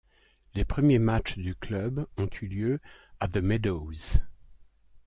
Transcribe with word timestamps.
Les 0.55 0.65
premiers 0.65 0.97
matches 0.97 1.37
du 1.37 1.53
club 1.55 2.07
ont 2.17 2.27
eu 2.41 2.47
lieu 2.47 2.79
à 3.19 3.27
The 3.27 3.37
Meadows. 3.37 4.17